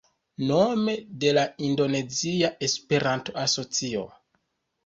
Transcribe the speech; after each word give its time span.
Nome 0.51 0.95
de 1.25 1.33
la 1.37 1.43
Indonezia 1.67 2.51
Esperanto-Asocio 2.71 4.09